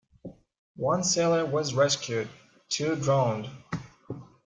[0.77, 2.27] One sailor was rescued;
[2.69, 3.47] two drowned.